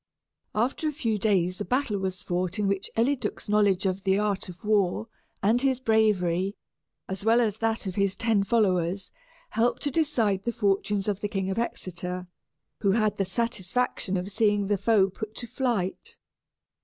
After 0.55 0.87
a 0.87 0.91
few 0.91 1.19
days 1.19 1.61
a 1.61 1.63
battle 1.65 1.99
was 1.99 2.23
fought, 2.23 2.57
in 2.57 2.67
which 2.67 2.89
Eliduc's 2.97 3.47
knowledge 3.47 3.85
of 3.85 4.03
the 4.03 4.17
art 4.17 4.49
of 4.49 4.65
war 4.65 5.07
and 5.43 5.61
his 5.61 5.79
bravery, 5.79 6.55
as 7.07 7.23
well 7.23 7.39
as 7.39 7.59
that 7.59 7.85
of 7.85 7.93
his 7.93 8.15
ten 8.15 8.43
followers, 8.43 9.11
helped 9.51 9.83
to 9.83 9.91
decide 9.91 10.41
the 10.41 10.51
fortunes 10.51 11.07
of 11.07 11.21
the 11.21 11.27
King 11.29 11.51
of 11.51 11.59
Exeter, 11.59 12.25
who 12.79 12.93
had 12.93 13.17
the 13.17 13.25
satisfaction 13.25 14.17
of 14.17 14.31
seeing 14.31 14.65
the 14.65 14.77
foe 14.79 15.07
put 15.11 15.35
to 15.35 15.45
flight. 15.45 16.17